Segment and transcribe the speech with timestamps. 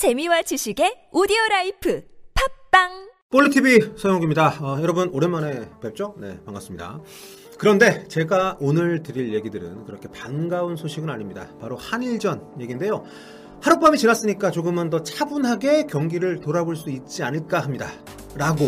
[0.00, 4.56] 재미와 지식의 오디오 라이프 팟빵 뽈리TV 서형욱입니다.
[4.62, 6.14] 어, 여러분 오랜만에 뵙죠?
[6.16, 7.00] 네 반갑습니다.
[7.58, 11.50] 그런데 제가 오늘 드릴 얘기들은 그렇게 반가운 소식은 아닙니다.
[11.60, 13.04] 바로 한일전 얘기인데요.
[13.60, 17.90] 하룻밤이 지났으니까 조금은 더 차분하게 경기를 돌아볼 수 있지 않을까 합니다.
[18.36, 18.64] 라고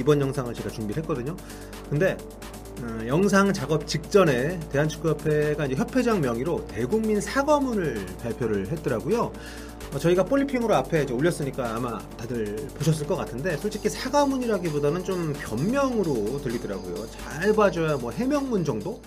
[0.00, 1.36] 이번 영상을 제가 준비를 했거든요.
[1.88, 2.16] 근데
[2.82, 9.32] 어, 영상 작업 직전에 대한축구협회가 협회장 명의로 대국민 사과문을 발표를 했더라고요.
[9.94, 17.08] 어, 저희가 볼리핑으로 앞에 올렸으니까 아마 다들 보셨을 것 같은데 솔직히 사과문이라기보다는 좀 변명으로 들리더라고요.
[17.10, 19.00] 잘 봐줘야 뭐 해명문 정도?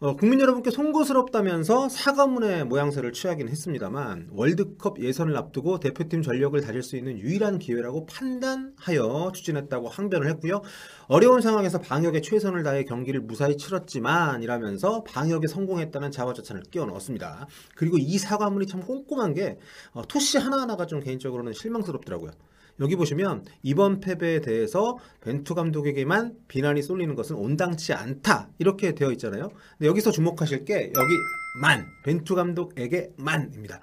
[0.00, 6.96] 어, 국민 여러분께 송구스럽다면서 사과문의 모양새를 취하긴 했습니다만 월드컵 예선을 앞두고 대표팀 전력을 다질 수
[6.96, 10.62] 있는 유일한 기회라고 판단하여 추진했다고 항변을 했고요.
[11.06, 17.46] 어려운 상황에서 방역에 최선을 다해 경기를 무사히 치렀지만 이라면서 방역에 성공했다는 자화자찬을 끼워 넣었습니다.
[17.76, 19.58] 그리고 이 사과문이 참 꼼꼼한 게
[19.92, 22.32] 어, 토시 하나하나가 좀 개인적으로는 실망스럽더라고요.
[22.80, 29.48] 여기 보시면 이번 패배에 대해서 벤투 감독에게만 비난이 쏠리는 것은 온당치 않다 이렇게 되어 있잖아요.
[29.78, 31.14] 근데 여기서 주목하실 게 여기
[31.60, 33.80] 만 벤투 감독에게 만입니다.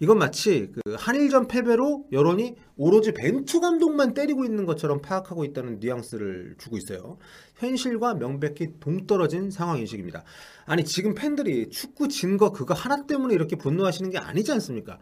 [0.00, 6.56] 이건 마치 그 한일전 패배로 여론이 오로지 벤투 감독만 때리고 있는 것처럼 파악하고 있다는 뉘앙스를
[6.58, 7.18] 주고 있어요.
[7.54, 10.24] 현실과 명백히 동떨어진 상황 인식입니다.
[10.66, 14.98] 아니 지금 팬들이 축구 진 거 그거 하나 때문에 이렇게 분노하시는 게 아니지 않습니까?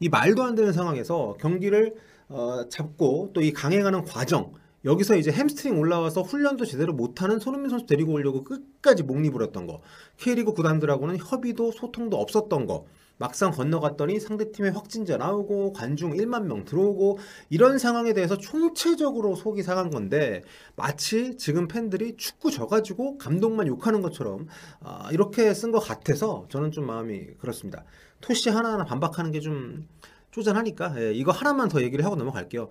[0.00, 1.94] 이 말도 안 되는 상황에서 경기를
[2.32, 4.52] 어, 잡고 또 이 강행하는 과정
[4.84, 9.80] 여기서 이제 햄스트링 올라와서 훈련도 제대로 못하는 손흥민 선수 데리고 오려고 끝까지 몽니 부렸던 거
[10.16, 12.86] K리그 구단들하고는 협의도 소통도 없었던 거
[13.18, 17.18] 막상 건너갔더니 상대팀의 확진자 나오고 관중 1만 명 들어오고
[17.50, 20.42] 이런 상황에 대해서 총체적으로 속이 상한 건데
[20.74, 24.48] 마치 지금 팬들이 축구 져가지고 감독만 욕하는 것처럼
[24.80, 27.84] 아, 이렇게 쓴 것 같아서 저는 좀 마음이 그렇습니다.
[28.20, 29.86] 토시 하나하나 반박하는 게 좀
[30.32, 32.68] 쪼잔하니까 예, 이거 하나만 더 얘기를 하고 넘어갈게요.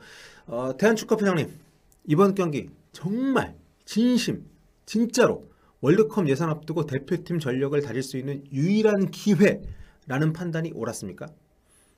[0.48, 1.50] 어, 대한축구협회장님
[2.08, 4.46] 이번 경기 정말 진심
[4.86, 11.28] 진짜로 월드컵 예산 앞두고 대표팀 전력을 다질 수 있는 유일한 기회라는 판단이 옳았습니까?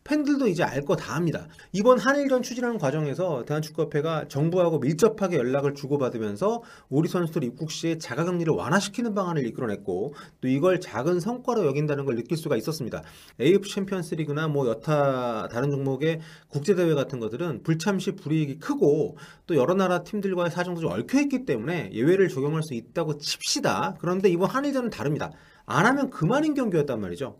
[0.03, 1.47] 팬들도 이제 알 거 다 합니다.
[1.71, 9.13] 이번 한일전 추진하는 과정에서 대한축구협회가 정부하고 밀접하게 연락을 주고받으면서 우리 선수들 입국 시에 자가격리를 완화시키는
[9.15, 13.01] 방안을 이끌어냈고 또 이걸 작은 성과로 여긴다는 걸 느낄 수가 있었습니다.
[13.39, 20.03] AF 챔피언스리그나 뭐 여타 다른 종목의 국제대회 같은 것들은 불참시 불이익이 크고 또 여러 나라
[20.03, 23.95] 팀들과의 사정도 좀 얽혀있기 때문에 예외를 적용할 수 있다고 칩시다.
[23.99, 25.31] 그런데 이번 한일전은 다릅니다.
[25.65, 27.37] 안 하면 그만인 경기였단 말이죠.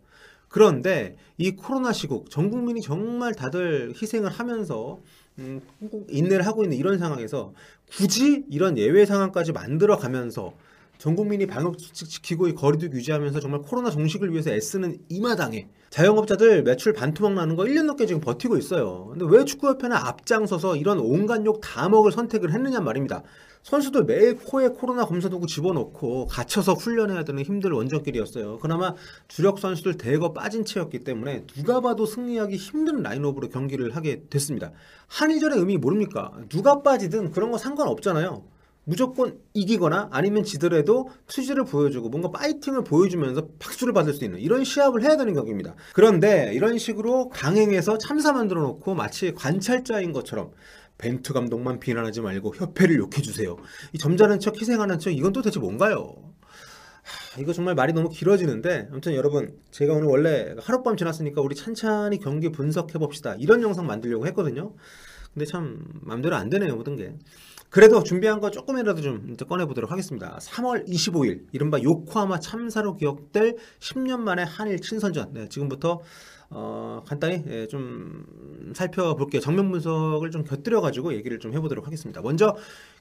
[0.54, 5.00] 그런데 이 코로나 시국 전 국민이 정말 다들 희생을 하면서
[5.40, 5.62] 음,
[6.10, 7.54] 인내를 하고 있는 이런 상황에서
[7.92, 10.54] 굳이 이런 예외 상황까지 만들어 가면서
[11.00, 16.62] 전 국민이 방역 수칙 지키고 거리두기 유지하면서 정말 코로나 종식을 위해서 애쓰는 이 마당에 자영업자들
[16.62, 19.08] 매출 반토막 나는 거 1년 넘게 지금 버티고 있어요.
[19.08, 23.24] 근데 왜 축구협회는 앞장서서 이런 온갖 욕 다 먹을 선택을 했느냐 말입니다.
[23.64, 28.60] 선수들 매일 코에 코로나 검사 도구 집어넣고 갇혀서 훈련해야 되는 힘들 원정길이었어요.
[28.60, 28.94] 그나마
[29.30, 34.72] 주력 선수들 대거 빠진 채였기 때문에 누가 봐도 승리하기 힘든 라인업으로 경기를 하게 됐습니다.
[35.08, 36.34] 한일전의 의미 모릅니까?
[36.50, 38.44] 누가 빠지든 그런 거 상관없잖아요.
[38.86, 45.04] 무조건 이기거나 아니면 지더라도 투지를 보여주고 뭔가 파이팅을 보여주면서 박수를 받을 수 있는 이런 시합을
[45.04, 45.76] 해야 되는 경기입니다.
[45.94, 50.52] 그런데 이런 식으로 강행해서 참사 만들어 놓고 마치 관찰자인 것처럼
[51.04, 53.58] 벤투 감독만 비난하지 말고 협회를 욕해주세요.
[53.92, 56.16] 이 점잖은 척 희생하는 척 이건 또 대체 뭔가요?
[57.04, 62.20] 하, 이거 정말 말이 너무 길어지는데 아무튼 여러분 제가 오늘 원래 하룻밤 지났으니까 우리 찬찬히
[62.20, 64.74] 경기 분석해 봅시다 이런 영상 만들려고 했거든요.
[65.34, 67.14] 근데 참 맘대로 안 되네요 모든 게.
[67.70, 70.38] 그래도 준비한 거 조금이라도 좀 꺼내보도록 하겠습니다.
[70.40, 76.00] 3월 25일 이른바 요코하마 참사로 기억될 10년 만에 한일 친선전 네, 지금부터
[76.56, 78.26] 어, 간단히 예, 좀
[78.76, 79.42] 살펴볼게요.
[79.42, 82.22] 정면 분석을 좀 곁들여 가지고 얘기를 좀 해보도록 하겠습니다.
[82.22, 82.56] 먼저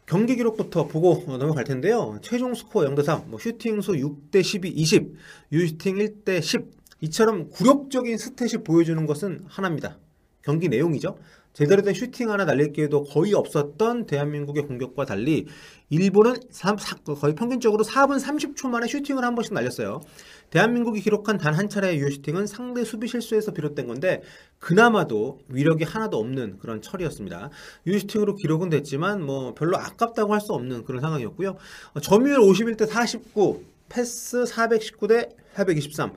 [0.06, 2.18] 경기 기록부터 보고 넘어갈 텐데요.
[2.22, 5.14] 최종 스코어 0대 3, 뭐 슈팅수 6대 12, 20,
[5.52, 6.70] 유슈팅 1대 10
[7.02, 9.98] 이처럼 굴욕적인 스탯이 보여주는 것은 하나입니다.
[10.42, 11.19] 경기 내용이죠.
[11.52, 15.46] 제대로 된 슈팅 하나 날릴 기회도 거의 없었던 대한민국의 공격과 달리
[15.90, 16.76] 일본은 3,
[17.20, 20.00] 거의 평균적으로 4분 30초 만에 슈팅을 한 번씩 날렸어요.
[20.50, 24.22] 대한민국이 기록한 단 한 차례의 유효 슈팅은 상대 수비 실수에서 비롯된 건데
[24.58, 27.50] 그나마도 위력이 하나도 없는 그런 처리였습니다.
[27.87, 31.56] 유효 슈팅으로 기록은 됐지만 뭐 별로 아깝다고 할 수 없는 그런 상황이었고요.
[32.02, 36.12] 점유율 51대 49, 패스 419대 423.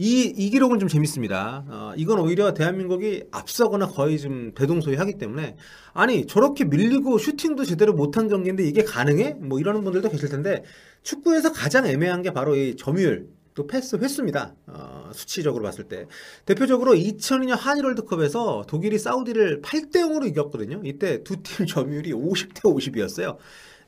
[0.00, 1.64] 이, 이 기록은 좀 재밌습니다.
[1.68, 5.56] 어, 이건 오히려 대한민국이 앞서거나 거의 좀 대동소이 하기 때문에
[5.92, 9.34] 아니 저렇게 밀리고 슈팅도 제대로 못한 경기인데 이게 가능해?
[9.40, 10.62] 뭐 이러는 분들도 계실 텐데
[11.02, 14.54] 축구에서 가장 애매한 게 바로 이 점유율 또 패스 횟수입니다.
[14.68, 16.06] 어, 수치적으로 봤을 때.
[16.46, 20.80] 대표적으로 2002년 한일 월드컵에서 독일이 사우디를 8대 0으로 이겼거든요.
[20.84, 23.36] 이때 두 팀 점유율이 50대 50이었어요.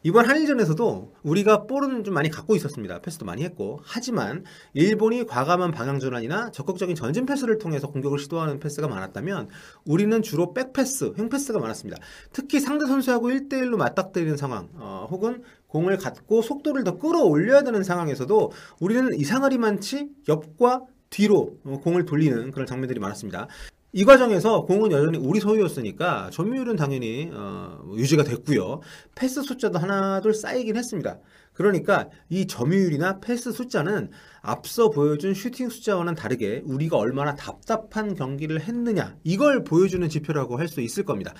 [0.03, 3.01] 이번 한일전에서도 우리가 볼은 좀 많이 갖고 있었습니다.
[3.03, 3.81] 패스도 많이 했고.
[3.83, 9.49] 하지만 일본이 과감한 방향 전환이나 적극적인 전진 패스를 통해서 공격을 시도하는 패스가 많았다면
[9.85, 12.01] 우리는 주로 백패스, 횡패스가 많았습니다.
[12.33, 18.53] 특히 상대 선수하고 1대1로 맞닥뜨리는 상황, 어, 혹은 공을 갖고 속도를 더 끌어올려야 되는 상황에서도
[18.81, 20.81] 우리는 이상하리 많지 옆과
[21.11, 23.49] 뒤로 어, 공을 돌리는 그런 장면들이 많았습니다.
[23.93, 28.81] 이 과정에서 공은 여전히 우리 소유였으니까 점유율은 당연히 어, 유지가 됐고요.
[29.17, 31.19] 패스 숫자도 하나 둘 쌓이긴 했습니다.
[31.55, 34.11] 그러니까 이 점유율이나 패스 숫자는
[34.43, 40.81] 앞서 보여준 슈팅 숫자와는 다르게 우리가 얼마나 답답한 경기를 했느냐 이걸 보여주는 지표라고 할 수
[40.81, 41.35] 있을 겁니다.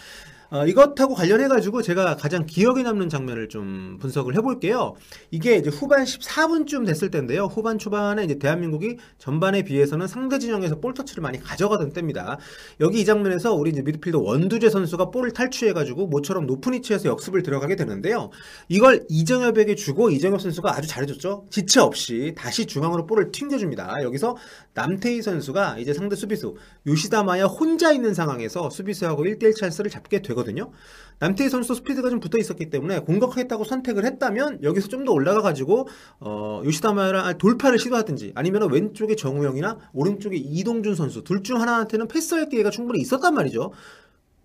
[0.53, 4.95] 어, 이것하고 관련해가지고 제가 가장 기억에 남는 장면을 좀 분석을 해볼게요.
[5.31, 7.45] 이게 이제 후반 14분쯤 됐을 때인데요.
[7.45, 12.39] 후반 초반에 이제 대한민국이 전반에 비해서는 상대 진영에서 볼 터치를 많이 가져가던 때입니다.
[12.81, 17.77] 여기 이 장면에서 우리 이제 미드필더 원두재 선수가 볼을 탈취해가지고 모처럼 높은 위치에서 역습을 들어가게
[17.77, 18.31] 되는데요.
[18.69, 21.47] 이걸 이정엽에게 주고 이정엽 선수가 아주 잘해줬죠.
[21.51, 24.03] 지체 없이 다시 중앙 으로 볼을 튕겨줍니다.
[24.03, 24.37] 여기서
[24.75, 26.57] 남태희 선수가 이제 상대 수비수
[26.87, 30.71] 요시다마야 혼자 있는 상황에서 수비수하고 1대1 찬스를 잡게 되거든요.
[31.19, 35.89] 남태희 선수 스피드가 좀 붙어 있었기 때문에 공격하겠다고 선택을 했다면 여기서 좀 더 올라가 가지고
[36.21, 42.69] 어, 요시다마랑 돌파를 시도하든지 아니면 왼쪽에 정우영이나 오른쪽에 이동준 선수 둘 중 하나한테는 패스할 기회가
[42.71, 43.73] 충분히 있었단 말이죠.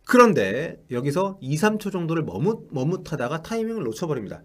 [0.06, 4.44] 그런데 여기서 2, 3초 정도를 머뭇 머뭇하다가 타이밍을 놓쳐버립니다.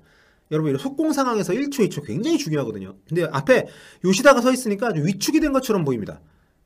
[0.50, 2.97] 여러분 이런 속공 상황에서 1초, 2초 굉장히 중요하거든요.
[3.08, 3.67] 근데 앞에
[4.05, 6.20] 요시다가 서 있으니까 위축이 된 것처럼 보입니다.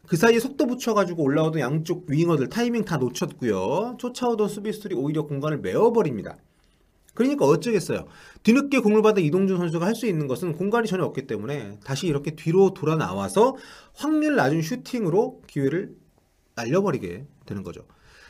[0.07, 3.97] 그 사이에 속도 붙여가지고 올라오던 양쪽 윙어들 타이밍 다 놓쳤고요.
[3.99, 6.37] 쫓아오던 수비수들이 오히려 공간을 메워버립니다.
[7.15, 8.07] 그러니까 어쩌겠어요.
[8.43, 12.33] 뒤늦게 공을 받은 이동준 선수가 할 수 있는 것은 공간이 전혀 없기 때문에 다시 이렇게
[12.33, 13.57] 뒤로 돌아 나와서
[13.95, 15.95] 확률 낮은 슈팅으로 기회를
[16.57, 17.87] 날려버리게 되는 거죠.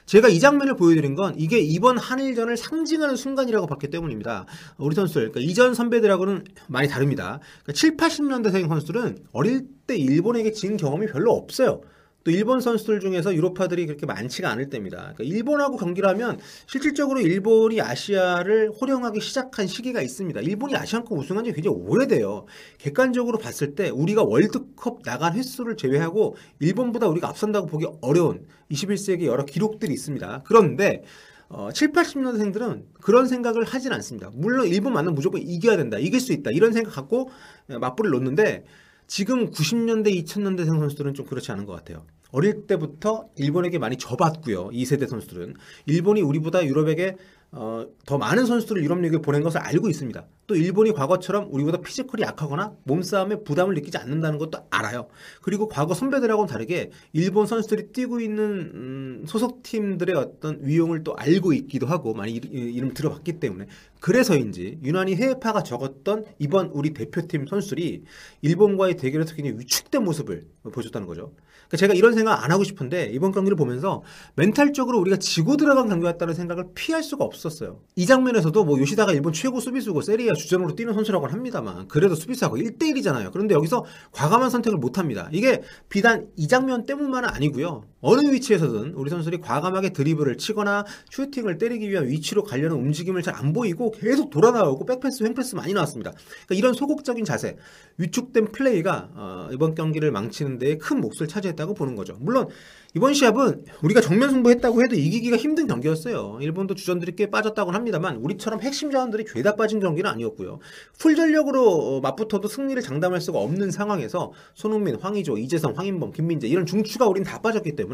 [0.06, 4.46] 제가 이 장면을 보여드린 건 이게 이번 한일전을 상징하는 순간이라고 봤기 때문입니다.
[4.76, 7.40] 우리 선수들, 그러니까 이전 선배들하고는 많이 다릅니다.
[7.62, 11.80] 그러니까 7, 80년대생 선수들은 어릴 때 일본에게 진 경험이 별로 없어요.
[12.24, 15.12] 또 일본 선수들 중에서 유로파들이 그렇게 많지가 않을 때입니다.
[15.14, 20.40] 그러니까 일본하고 경기를 하면 실질적으로 일본이 아시아를 호령하기 시작한 시기가 있습니다.
[20.40, 22.46] 일본이 아시안컵 우승한 지 굉장히 오래돼요.
[22.78, 29.44] 객관적으로 봤을 때 우리가 월드컵 나간 횟수를 제외하고 일본보다 우리가 앞선다고 보기 어려운 21세기 여러
[29.44, 30.44] 기록들이 있습니다.
[30.46, 31.02] 그런데
[31.50, 34.30] 어, 7, 80년대생들은 그런 생각을 하진 않습니다.
[34.32, 37.28] 물론 일본 만나면 무조건 이겨야 된다, 이길 수 있다 이런 생각 갖고
[37.68, 38.64] 맞불을 놓는데
[39.06, 42.06] 지금 90년대, 2000년대생 선수들은 좀 그렇지 않은 것 같아요.
[42.34, 44.70] 어릴 때부터 일본에게 많이 져봤고요.
[44.70, 45.54] 2세대 선수들은.
[45.86, 47.16] 일본이 우리보다 유럽에게
[47.52, 50.26] 어, 더 많은 선수들을 유럽 리그에 보낸 것을 알고 있습니다.
[50.46, 55.08] 또 일본이 과거처럼 우리보다 피지컬이 약하거나 몸싸움에 부담을 느끼지 않는다는 것도 알아요.
[55.42, 61.86] 그리고 과거 선배들하고는 다르게 일본 선수들이 뛰고 있는 음, 소속팀들의 어떤 위용을 또 알고 있기도
[61.86, 63.66] 하고 많이 이름 들어봤기 때문에
[64.00, 68.04] 그래서인지 유난히 해외파가 적었던 이번 우리 대표팀 선수들이
[68.42, 71.32] 일본과의 대결에서 굉장히 위축된 모습을 보여줬다는 거죠.
[71.68, 74.02] 그러니까 제가 이런 생각 안 하고 싶은데 이번 경기를 보면서
[74.36, 77.80] 멘탈적으로 우리가 지고 들어간 경기였다는 생각을 피할 수가 없었어요.
[77.96, 82.56] 이 장면에서도 뭐 요시다가 일본 최고 수비수고 세리 아 주전으로 뛰는 선수라고 합니다만 그래도 수비수하고
[82.56, 83.32] 1대1이잖아요.
[83.32, 85.28] 그런데 여기서 과감한 선택을 못 합니다.
[85.32, 87.84] 이게 비단 이 장면 때문만은 아니고요.
[88.06, 93.52] 어느 위치에서든 우리 선수들이 과감하게 드리블을 치거나 슈팅을 때리기 위한 위치로 가려는 움직임을 잘 안
[93.52, 96.12] 보이고 계속 돌아 나오고 백패스, 횡패스 많이 나왔습니다.
[96.12, 97.56] 그러니까 이런 소극적인 자세,
[97.98, 102.16] 위축된 플레이가 어, 이번 경기를 망치는 데에 큰 몫을 차지했다고 보는 거죠.
[102.20, 102.48] 물론
[102.96, 106.38] 이번 시합은 우리가 정면 승부했다고 해도 이기기가 힘든 경기였어요.
[106.40, 110.60] 일본도 주전들이 꽤 빠졌다고는 합니다만 우리처럼 핵심 자원들이 죄다 빠진 경기는 아니었고요.
[110.98, 116.66] 풀 전력으로 어, 맞붙어도 승리를 장담할 수가 없는 상황에서 손흥민, 황의조, 이재성, 황인범, 김민재 이런
[116.66, 117.93] 중추가 우린 다 빠졌기 때문에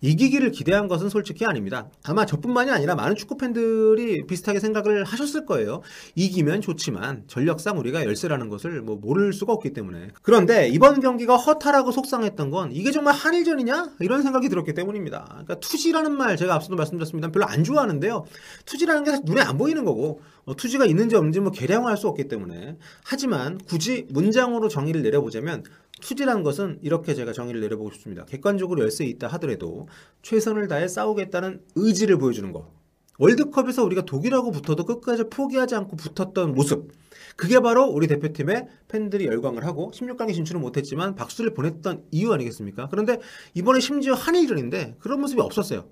[0.00, 1.88] 이기기를 기대한 것은 솔직히 아닙니다.
[2.04, 5.82] 아마 저뿐만이 아니라 많은 축구 팬들이 비슷하게 생각을 하셨을 거예요.
[6.14, 11.92] 이기면 좋지만 전력상 우리가 열세라는 것을 뭐 모를 수가 없기 때문에 그런데 이번 경기가 허탈하고
[11.92, 15.26] 속상했던 건 이게 정말 한일전이냐 이런 생각 생각이 들었기 때문입니다.
[15.28, 17.30] 그러니까 투지라는 말 제가 앞서도 말씀드렸습니다.
[17.30, 18.24] 별로 안 좋아하는데요.
[18.64, 22.76] 투지라는 게 눈에 안 보이는 거고 어, 투지가 있는지 없는지 뭐 계량할 수 없기 때문에
[23.04, 25.62] 하지만 굳이 문장으로 정의를 내려보자면
[26.02, 28.26] 투지라는 것은 이렇게 제가 정의를 내려보고 싶습니다.
[28.26, 29.88] 객관적으로 열쇠 있다 하더라도
[30.20, 32.70] 최선을 다해 싸우겠다는 의지를 보여주는 거.
[33.18, 36.90] 월드컵에서 우리가 독일하고 붙어도 끝까지 포기하지 않고 붙었던 모습.
[37.36, 42.88] 그게 바로 우리 대표팀의 팬들이 열광을 하고 16강에 진출은 못했지만 박수를 보냈던 이유 아니겠습니까?
[42.90, 43.18] 그런데
[43.54, 45.86] 이번에 심지어 한일전인데 그런 모습이 없었어요.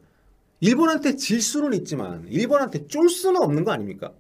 [0.61, 4.13] 일본한테 질 수는 있지만 일본한테 쫄 수는 없는 거 아닙니까?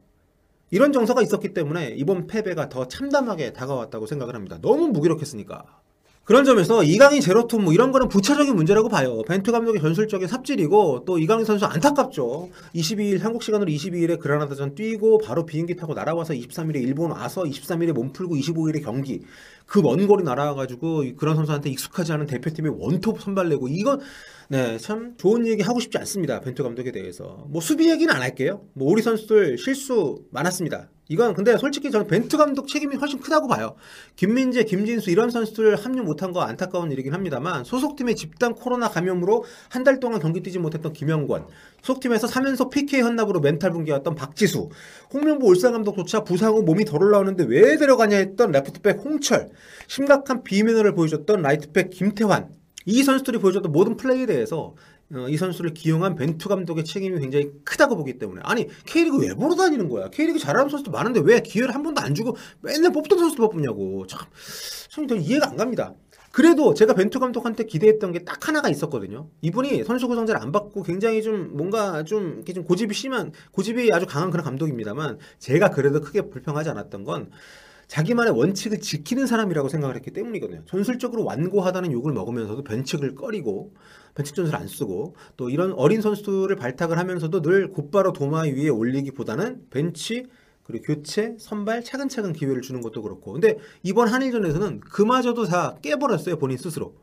[0.70, 4.58] 이런 정서가 있었기 때문에 이번 패배가 더 참담하게 다가왔다고 생각을 합니다.
[4.62, 5.79] 너무 무기력했으니까.
[6.24, 9.22] 그런 점에서 이강인 제로톱 뭐 이런 거는 부차적인 문제라고 봐요.
[9.26, 12.50] 벤투 감독의 전술적인 삽질이고 또 이강인 선수 안타깝죠.
[12.72, 18.12] 22일 한국 시간으로 22일에 그라나다전 뛰고 바로 비행기 타고 날아와서 23일에 일본 와서 23일에 몸
[18.12, 19.22] 풀고 25일에 경기
[19.66, 24.00] 그 먼 거리 날아와가지고 그런 선수한테 익숙하지 않은 대표팀에 원톱 선발내고 이건
[24.48, 26.40] 네, 참 좋은 얘기 하고 싶지 않습니다.
[26.40, 27.44] 벤투 감독에 대해서.
[27.48, 28.62] 뭐 수비 얘기는 안 할게요.
[28.74, 30.88] 뭐 우리 선수들 실수 많았습니다.
[31.10, 33.74] 이건 근데 솔직히 저는 벤투 감독 책임이 훨씬 크다고 봐요.
[34.14, 39.80] 김민재, 김진수 이런 선수들 합류 못한 거 안타까운 일이긴 합니다만 소속팀의 집단 코로나 감염으로 한
[39.80, 41.46] 달 동안 경기 뛰지 못했던 김영권,
[41.82, 44.68] 소속팀에서 3연속 PK 헌납으로 멘탈 붕괴였던 박지수,
[45.12, 49.48] 홍명보 울산 감독조차 부상 후 몸이 덜 올라오는데 왜 데려가냐 했던 레프트백 홍철,
[49.88, 52.50] 심각한 비매너를 보여줬던 라이트백 김태환,
[52.86, 54.74] 이 선수들이 보여줬던 모든 플레이에 대해서
[55.12, 59.56] 어, 이 선수를 기용한 벤투 감독의 책임이 굉장히 크다고 보기 때문에 아니 K리그 왜 보러
[59.56, 60.08] 다니는 거야?
[60.08, 64.20] K리그 잘하는 선수도 많은데 왜 기회를 한 번도 안 주고 맨날 뽑던 선수도 뽑냐고 참,
[65.08, 65.94] 참 이해가 안 갑니다.
[66.30, 69.28] 그래도 제가 벤투 감독한테 기대했던 게 딱 하나가 있었거든요.
[69.40, 74.06] 이분이 선수 구성제를 안 받고 굉장히 좀 뭔가 좀 이렇게 좀 고집이 심한 고집이 아주
[74.06, 77.30] 강한 그런 감독입니다만 제가 그래도 크게 불평하지 않았던 건
[77.90, 80.62] 자기만의 원칙을 지키는 사람이라고 생각을 했기 때문이거든요.
[80.64, 83.74] 전술적으로 완고하다는 욕을 먹으면서도 변칙을 꺼리고
[84.14, 89.66] 변칙 전술 안 쓰고 또 이런 어린 선수들을 발탁을 하면서도 늘 곧바로 도마 위에 올리기보다는
[89.70, 90.26] 벤치
[90.62, 93.32] 그리고 교체, 선발 차근차근 기회를 주는 것도 그렇고.
[93.32, 96.94] 근데 이번 한일전에서는 그마저도 다 깨버렸어요, 본인 스스로.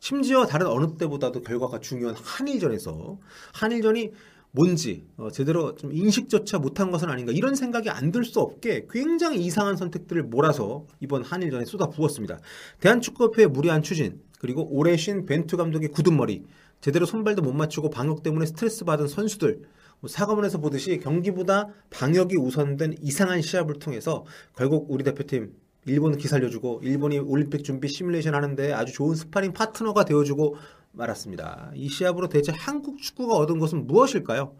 [0.00, 3.20] 심지어 다른 어느 때보다도 결과가 중요한 한일전에서
[3.54, 4.10] 한일전이
[4.54, 9.42] 뭔지 어, 제대로 좀 인식조차 못한 것은 아닌가 이런 생각이 안 들 수 없게 굉장히
[9.44, 12.38] 이상한 선택들을 몰아서 이번 한일전에 쏟아부었습니다.
[12.80, 16.44] 대한축구협회의 무리한 추진 그리고 올해 쉰 벤투 감독의 굳은 머리
[16.82, 19.62] 제대로 손발도 못 맞추고 방역 때문에 스트레스 받은 선수들
[20.00, 25.52] 뭐 사과문에서 보듯이 경기보다 방역이 우선된 이상한 시합을 통해서 결국 우리 대표팀
[25.86, 30.56] 일본은 기살려주고 일본이 올림픽 준비 시뮬레이션 하는데 아주 좋은 스파링 파트너가 되어주고
[30.92, 31.72] 말았습니다.
[31.74, 34.54] 이 시합으로 대체 한국 축구가 얻은 것은 무엇일까요?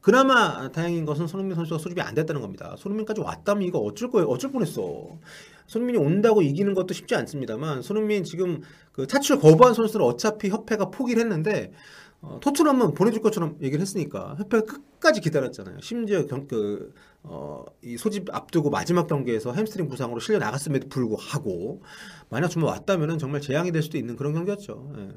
[0.00, 2.76] 그나마 다행인 것은 손흥민 선수가 소집이 안 됐다는 겁니다.
[2.78, 4.28] 손흥민까지 왔다면 이거 어쩔 거예요?
[4.28, 5.18] 어쩔 뻔했어.
[5.66, 11.22] 손흥민이 온다고 이기는 것도 쉽지 않습니다만 손흥민 지금 그 차출 거부한 선수를 어차피 협회가 포기를
[11.22, 11.72] 했는데
[12.20, 15.80] 어, 토트넘은 보내줄 것처럼 얘기를 했으니까 협회가 끝까지 기다렸잖아요.
[15.80, 21.82] 심지어 경, 그, 어, 이 소집 앞두고 마지막 경기에서 햄스트링 부상으로 실려 나갔음에도 불구하고
[22.30, 24.92] 만약 정말 왔다면 정말 재앙이 될 수도 있는 그런 경기였죠.
[24.98, 25.08] 예.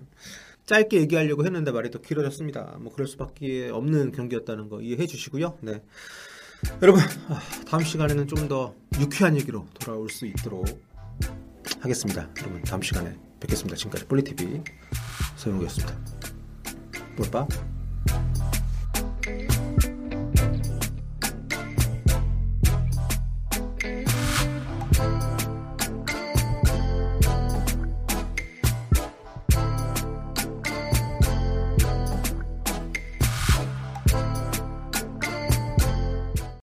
[0.69, 2.77] 짧게 얘기하려고 했는데 말이 더 길어졌습니다.
[2.79, 5.57] 뭐 그럴 수밖에 없는 경기였다는 거 이해해 주시고요.
[5.61, 5.81] 네.
[6.83, 10.65] 여러분 아, 다음 시간에는 좀 더 유쾌한 얘기로 돌아올 수 있도록
[11.81, 12.29] 하겠습니다.
[12.39, 13.75] 여러분 다음 시간에 뵙겠습니다.
[13.75, 14.61] 지금까지 폴리티비
[15.37, 15.95] 서영우였습니다.
[17.15, 17.78] 볼빠?